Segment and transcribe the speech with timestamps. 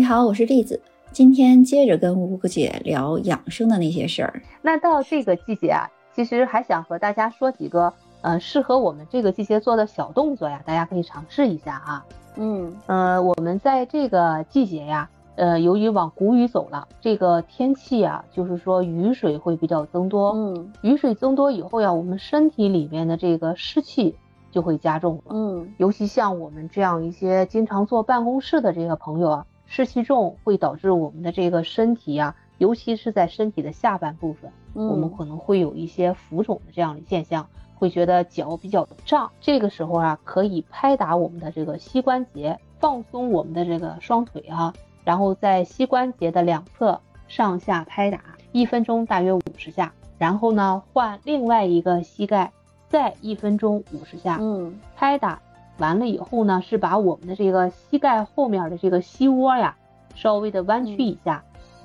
[0.00, 0.80] 你好，我是栗子。
[1.12, 4.42] 今天接着跟吴姐聊养生的那些事儿。
[4.62, 7.92] 那到这个季节啊，其实还想和大家说几个，
[8.22, 12.06] 呃，适合我们这个季节做的小动作呀，大家可以尝试一下啊。
[12.36, 20.30] 嗯，呃，我们在这个季节呀，呃，由于往谷雨走了，这个天气啊，就是说雨水会比较增多。
[20.30, 24.16] 嗯，雨水增多以后呀，我们身体里面的这个湿气
[24.50, 25.24] 就会加重了。
[25.28, 29.46] 嗯，尤其像我们这样一些经常坐办公室的这个朋友啊。
[29.70, 39.30] 湿气重会导致我们的这个身体啊，尤其是在身体的下半部分，我们可能会有一些浮肿的这样的现象，会觉得脚比较胀。
[39.40, 44.74] 这个时候啊，可以拍打我们的这个膝关节，放松我们的这个双腿啊，
[45.04, 49.92] 然后在膝关节的两侧上下拍打一分钟，大约五十下。
[50.18, 52.50] 然后呢，换另外一个膝盖，
[52.88, 54.36] 再一分钟五十下。
[54.40, 55.40] 嗯，拍打。
[55.80, 59.76] 完了以后呢，是把我们的这个膝盖后面的这个膝窝呀，
[60.14, 61.42] 稍微的弯曲一下，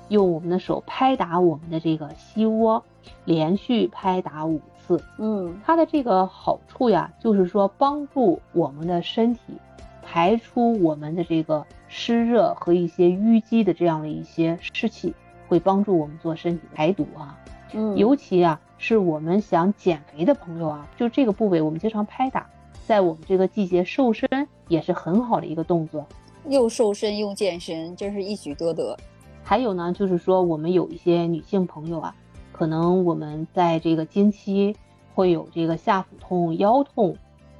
[0.08, 2.84] 用我们的手拍打我们的这个膝窝，
[3.24, 5.02] 连续拍打五次。
[5.16, 9.40] 嗯，它的这个好处呀，就是说帮助我们的身体
[10.02, 15.14] 排出我们的这个湿热和一些淤积的这样的一些湿气，
[15.48, 17.38] 会帮助我们做身体排毒啊。
[17.72, 22.46] 嗯，尤其啊，是我们想减肥的朋友啊，就这个部位我们经常拍打。
[22.86, 24.28] 在我们这个季节瘦身
[24.68, 26.06] 也是很好的一个动作，
[26.48, 28.96] 又瘦身又健身，真是一举多得。
[29.42, 32.14] 还有呢，就是说我们有一些女性朋友啊，
[32.52, 34.76] 可能我们在这个经期
[35.16, 37.16] 会有这个下腹痛、腰痛，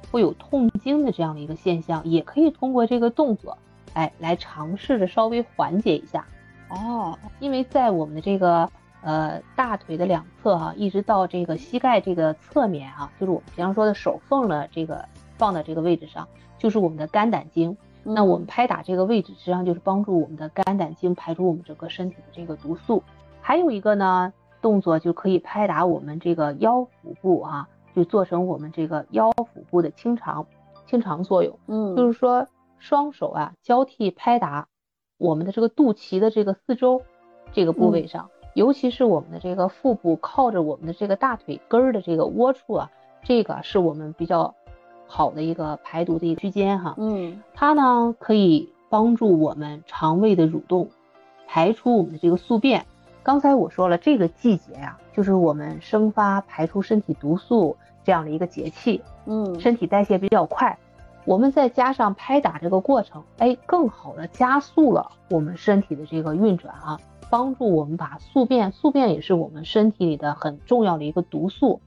[0.09, 3.57] 会有痛经的这样的一个现象，也可以通过这个动作，
[3.95, 6.25] 哎，来尝试着稍微缓解一下。
[6.69, 8.69] 哦，因为在我们的这个
[9.01, 15.05] 呃大腿的两侧哈，一直到这个膝盖这个侧面啊，就是我们平常说的手缝的这个。
[15.37, 17.75] 放到这个位置上，就是我们的肝胆经。
[18.09, 23.03] 那我们拍打这个位置，实际上就是帮助我们的肝胆经排出我们整个身体的这个毒素。
[23.41, 24.31] 还有一个呢，
[24.61, 30.45] 动作就可以拍打我们这个腰腹部啊，就做成我们这个腰腹部的清肠
[30.85, 31.59] 清肠作用。
[31.67, 32.47] 嗯，就是说
[32.77, 34.69] 双手啊交替拍打
[35.17, 37.01] 我们的这个肚脐的这个四周
[37.51, 42.89] 这个部位上，尤其是我们的这个腹部靠着我们的这个大腿根儿的这个窝处啊，
[43.21, 44.55] 这个是我们比较。
[45.07, 50.89] 好的一个排毒的一个区间哈，嗯，它呢可以帮助我们肠胃的蠕动，
[51.47, 52.85] 排出我们的这个宿便。
[53.23, 60.77] 刚才我说了，这个季节呀，就是我们生发排出身体毒素这样的一个节气，嗯，身体代谢比较快，
[61.25, 71.81] 我们再加上拍打这个过程，哎，更好的加速了我们身体的这个运转啊，帮助我们把宿便，宿便也是我们身体里的很重要的一个毒素。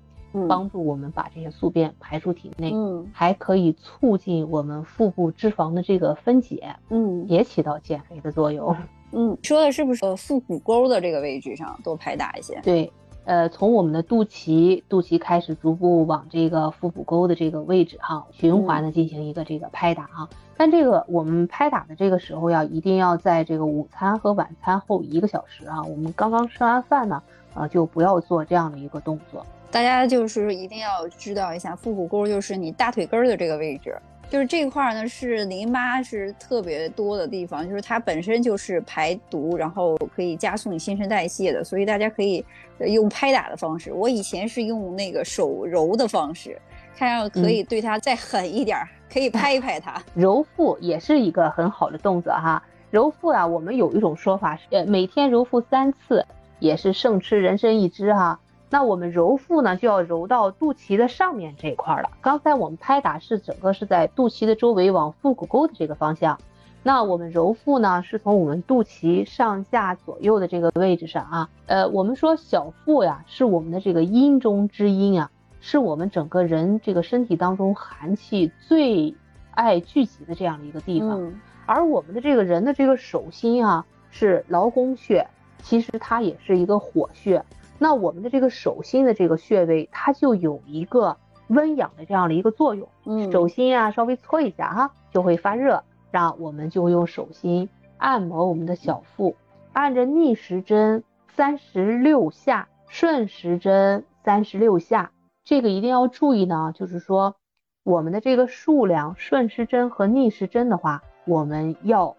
[0.49, 8.77] 帮助我们把这些宿便排出体内，嗯，还可以促进我们腹部脂肪的这个分解，嗯，也起到减肥的作用。
[9.13, 12.61] 嗯，说的是不是呃腹股沟的这个位置上多拍打一些？
[12.63, 12.93] 对，
[13.25, 20.29] 呃，从我们的肚脐，肚脐开始逐步往这个腹股沟的这个位置哈，循环的进行一个这个拍打哈。
[20.57, 27.21] 但这个我们拍打的这个时候要一定要在这个午餐和晚餐后一个小时啊，我们刚刚吃完饭呢，
[27.55, 29.45] 啊，就不要做这样的一个动作。
[29.71, 33.97] 大家就是一定要知道一下，腹股沟就是你大腿根儿的这个位置，
[34.29, 42.45] 就是这块儿呢是淋巴是特别多的地方，就是它本身就是排毒，然后可以加速你新陈代谢的，所以大家可以
[42.81, 43.93] 用拍打的方式。
[43.93, 46.61] 我以前是用那个手揉的方式，
[46.97, 48.77] 看样可以对它再狠一点，
[49.13, 50.03] 可以拍一拍它。
[50.15, 52.61] 揉腹也是一个很好的动作哈，
[52.91, 56.27] 揉腹啊，我们有一种说法是，呃，每天揉腹三次，
[56.59, 58.41] 也是胜吃人参一支哈。
[58.73, 62.09] 那我们揉腹呢，就要揉到肚脐的上面这一块了。
[62.21, 66.39] 刚才我们拍打是整个是在肚脐的周围往腹股沟的这个方向，
[66.85, 71.51] 那我们揉腹呢，是从我们肚脐上下左右的这个位置上啊。
[71.67, 79.13] 呃，我们说小腹呀，是我们的这个阴中之阴啊，是我们整个人这个身体当中寒气最
[79.51, 81.33] 爱聚集的这样的一个地方。
[81.67, 85.27] 而我们的这个人的这个手心啊，是劳宫穴，
[85.61, 87.45] 其实它也是一个火穴。
[87.83, 91.17] 那我们的这个手心的这个穴位，它就有一个
[91.49, 92.87] 温养的这样的一个作用。
[93.07, 95.83] 嗯，手心啊，稍微搓一下哈，就会发热。
[96.13, 99.35] 那我们就用手心按摩我们的小腹，
[99.73, 101.03] 按着逆时针
[101.35, 105.13] 三十六下，顺时针三十六下。
[105.43, 107.37] 这个一定要注意呢，就是说
[107.83, 112.15] 我们的这个数量，顺时针和逆时针的话，我们要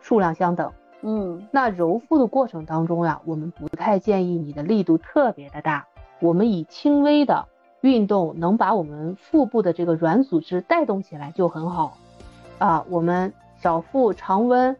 [0.00, 0.72] 数量相等。
[1.02, 5.86] 嗯，那揉腹的过程当中呀，我们不太建议你的力度特别的大，
[6.20, 7.46] 我们以轻微的
[7.80, 11.96] 运动能把我们腹部的这个软组织带动起来就很好。
[12.58, 14.76] 啊，我们小腹常温，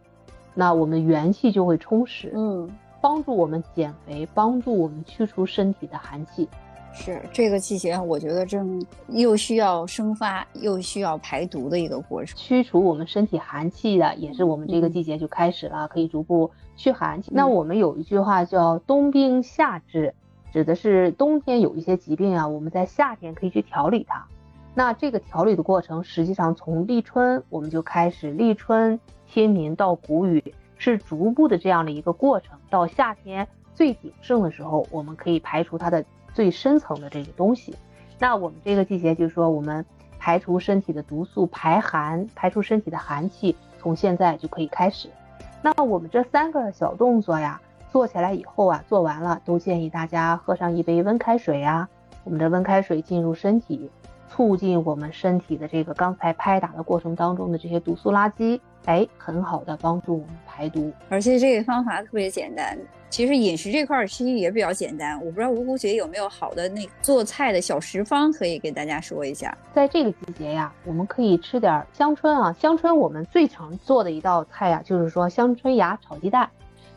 [0.54, 2.70] 那我们元气就会充实，嗯，
[3.00, 6.48] 帮助我们减肥，帮助我们去除身体的寒气。
[6.96, 17.20] 是这个季节，我觉得正又需要生发，又需要排毒的一个过程，驱除我们身体寒气的，也是我们这个季节就开始了，可以逐步驱寒。
[17.30, 20.14] 那我们有一句话叫“冬病夏治”，
[20.52, 24.26] 指的是冬天有一些疾病啊，我们在夏天可以去调理它。
[24.74, 30.42] 那这个调理的过程，实际上从立春我们就开始，立春、清明到谷雨，
[30.78, 32.58] 是逐步的这样的一个过程。
[32.70, 36.02] 到夏天最鼎盛的时候，我们可以排除它的。
[36.36, 37.74] 最深层的这个东西，
[38.18, 39.82] 那我们这个季节就是说，我们
[40.18, 45.08] 排除身体的毒素，排寒，排出身体的寒气，从现在就可以开始。
[45.62, 47.58] 那我们这三个小动作呀，
[47.90, 51.88] 做起来以后啊，做完了都建议大家喝上一杯温开水呀。
[52.24, 53.90] 我们的温开水进入身体，
[54.28, 60.92] 促进我们身体的这个刚才拍打的过程当中的这些毒素垃圾，哎，很好的帮助我们排毒。
[61.08, 62.76] 而且这个方法特别简单。
[63.08, 69.56] 其实饮食这块儿其实也比较简单，我不知道吴姑姐有没有好的那做菜的小食方可以给大家说一下。
[69.72, 72.52] 在这个季节呀，我们可以吃点香椿啊。
[72.54, 76.50] 香椿我们最常做的一道菜呀，就是说香椿芽炒鸡蛋。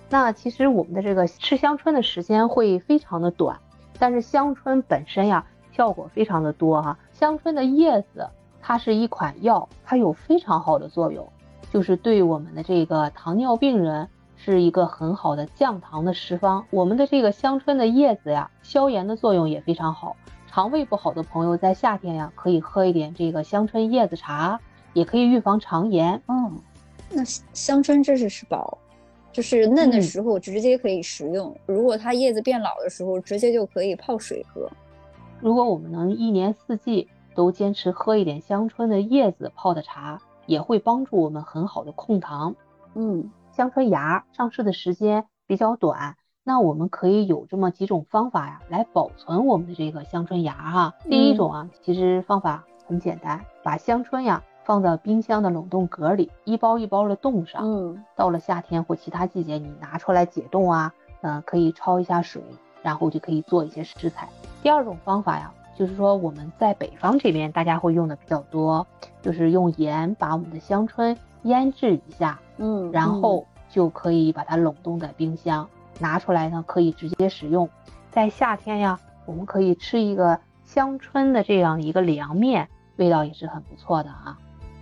[0.10, 3.56] 那其实我们的这个吃香椿的时间会非常的短，
[4.00, 6.98] 但是香椿本身呀效果非常的多哈。
[7.14, 8.28] 香椿的叶子
[8.60, 11.32] 它是一款药，它有非常好的作用，
[11.72, 14.08] 就是对我们的这个糖尿病人。
[14.42, 16.66] 是一个很好的降糖的食方。
[16.70, 20.16] 我们的这个香椿的叶子呀，消炎的作用也非常好。
[20.48, 24.58] 肠胃不好的朋友在夏天呀，可以喝一点这个香椿叶子茶，
[24.94, 26.22] 也可以预防肠炎。
[26.30, 26.58] 嗯，
[27.10, 27.22] 那
[27.52, 28.78] 香椿这是是宝，
[29.34, 31.54] 就是嫩的时候直接可以食用。
[31.66, 34.70] 如果它叶子变老的时候，直接就可以泡水喝。
[35.42, 42.56] 如果我们能一年四季都坚持喝一点香椿的叶子泡的茶，也会帮助我们很好的控糖。
[42.96, 43.32] 嗯。
[43.52, 46.16] 香椿芽上市的时间比较短，
[46.46, 50.94] 那我们可以有这么几种方法呀，来保存我们的这个香椿芽哈。
[51.10, 57.64] 第一种啊，其实方法很简单，把香椿呀放到冰箱的冷冻格里，一包一包的冻上。
[57.66, 62.42] 嗯，到了夏天或其他季节，你拿出来解冻啊，嗯，可以焯一下水，
[62.82, 64.30] 然后就可以做一些食材。
[64.64, 68.86] 第二种方法呀，就是说我们在北方这边大家会用的比较多，
[69.22, 72.38] 就是用盐把我们的香椿腌制一下。
[72.58, 77.70] 嗯，然后就可以把它冷冻在冰箱，拿出来呢可以直接食用。
[78.12, 82.68] 在夏天呀，我们可以吃一个香椿的这样一个凉面，
[82.98, 84.38] 味道也是很不错的啊。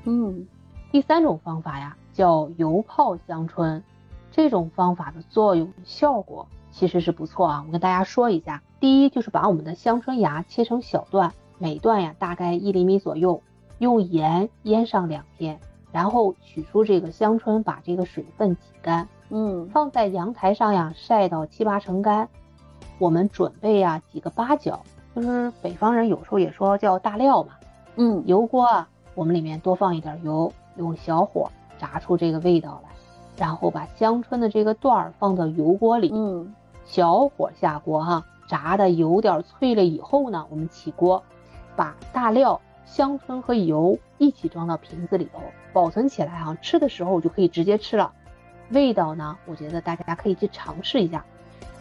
[0.06, 0.48] 嗯，
[0.92, 3.84] 第三种方法呀叫油泡香椿，
[4.32, 7.64] 这种方法的作用效果其实是不错啊。
[7.66, 13.42] 我跟大家说一下，第一就是把我们的香椿芽切成小段，每段呀大概一厘米左右，
[13.80, 15.60] 用盐腌上两天。
[15.92, 22.30] 然后取出这个香椿，把这个水分挤干，嗯，放在阳台上呀晒到七八成干。
[23.00, 24.80] 我们准备呀几个八角，
[25.16, 27.54] 就是北方人有时候也说叫大料嘛，
[27.96, 32.90] 嗯，油锅啊，我们里面多放一点油，用小火炸出这个味道来，
[33.38, 36.54] 然后把香椿的这个段儿放到油锅里，嗯，
[36.88, 41.24] 小火下锅哈，炸的有点脆了以后呢，我们起锅，
[41.76, 42.60] 把大料。
[42.86, 45.42] 香椿和油一起装到瓶子里头，
[45.74, 48.14] 保存起来哈，吃的时候就可以直接吃了。
[48.70, 51.26] 味道呢，我觉得大家可以去尝试一下。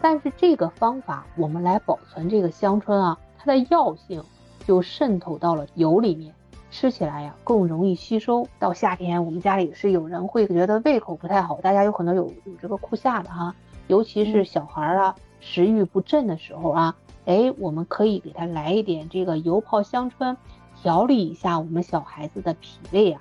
[0.02, 4.20] 但是这个方法，我们来保存这个香椿啊，它的药性
[4.66, 6.34] 就渗透到了油里面，
[6.72, 8.48] 吃起来呀更容易吸收。
[8.58, 13.54] 到夏天，我们家里是有人会觉得胃口不太好，大家有可能有有这个酷夏的哈，
[13.88, 20.36] 尤其是小孩啊，食欲不振的时候啊，哎，我们可以给他来一点这个油泡香椿。
[20.82, 23.20] 调理一下我们小孩子的脾胃啊，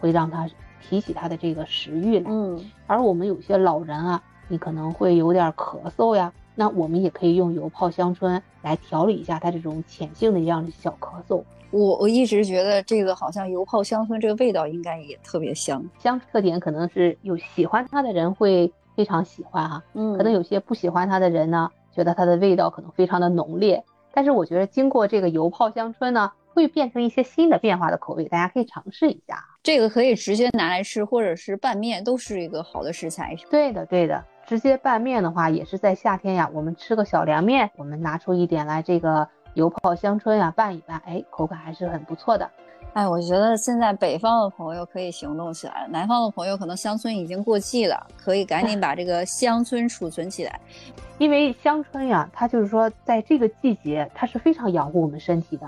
[0.00, 0.50] 会让他
[0.82, 2.28] 提起他的这个食欲来。
[2.28, 11.42] 嗯，而我们有些老人啊，你可能会有点咳嗽呀，那我们也可以用油泡香椿来调理一下他这种浅性的这样的小咳嗽。
[11.70, 15.82] 我我一直觉得这个好像油泡香椿这个味道应该也特别香。
[16.00, 23.84] 香特点可能是有喜欢它的人会非常喜欢哈，嗯，可能有些不喜欢它的人呢，觉得它的味道可能非常的浓烈。
[24.12, 26.32] 但是我觉得经过这个油泡香椿呢。
[26.56, 29.44] 会变成一些新的变化的口味，大家可以尝试一下。
[29.62, 33.36] 这个可以直接拿来吃，或者是拌面，都是一个好的食材。
[33.50, 36.48] 对的，对的，直接拌面的话，也是在夏天呀。
[36.54, 42.50] 我们吃个小凉面，我们拿出一点来，这个油泡香椿呀，拌一拌，哎，口感还是很不错的。
[42.96, 50.58] 哎，我觉得现在北方的朋友可以行动起来了，南方的朋友可能乡村已经过季了，可以赶紧把这个乡村储存起来。
[51.18, 55.66] 因为乡村呀，它就是说在这个季节，它是非常养护我们身体的。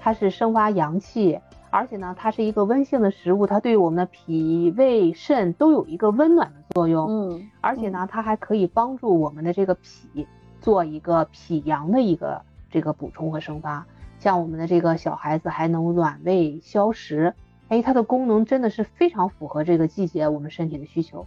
[0.00, 1.36] 它是生发阳气，
[1.70, 7.08] 而且呢，它是一个温性的食物，它对我们的脾胃肾都有一个温暖的作用。
[7.10, 10.24] 嗯，而且呢，它还可以帮助我们的这个脾
[10.60, 13.84] 做一个脾阳的一个这个补充和生发。
[14.18, 17.34] 像我们的这个小孩子还能暖胃消食，
[17.68, 21.26] 哎，它的功能真的是非常符合这个季节我们身体的需求。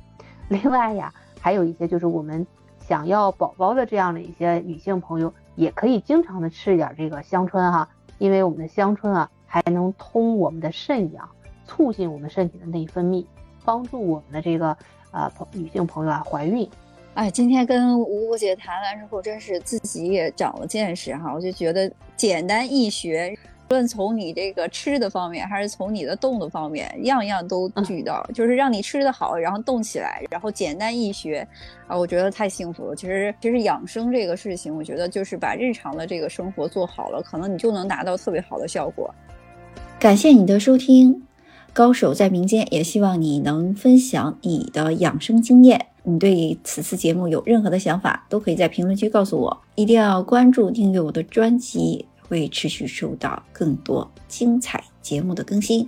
[0.49, 2.45] 另外呀，还有一些就是我们
[2.79, 9.29] 想要宝宝的这样的一些女性朋友，也可以经常的吃一点这个香椿哈，因为我们的香椿啊。
[9.53, 11.29] 还能通我们的肾阳，
[11.65, 13.25] 促进我们身体的内分泌，
[13.65, 14.77] 帮助我们的这个
[15.11, 16.69] 呃女性朋友啊怀孕。
[17.13, 21.33] 哎，今天跟吴吴姐谈完之后，真是自己也长了见识哈。
[21.33, 23.37] 我就觉得简单易学，
[23.69, 31.45] 无论从你这个吃的方面，还是从你的动的方面，样样都俱到，就是让你吃的好，然后动起来，然后简单易学
[31.85, 32.95] 啊，我觉得太幸福了。
[32.95, 39.13] 其实，其实养生这个事情，我觉得就是把日常的这个生活做好了，可能你就能达到特别好的效果。
[39.99, 41.27] 感谢你的收听，
[41.73, 45.87] 高手在民间，也希望你能分享你的养生经验。
[46.03, 49.61] 你对此次节目有任何的想法，都可以在评论区告诉我。
[49.75, 55.87] 一定要关注订阅我的专辑，会持续收到更多精彩节目的更新。